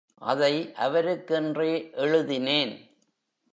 [0.17, 0.73] அதை
[0.79, 1.93] அவருக்கென்றே
[1.93, 2.89] எழுதினேன்.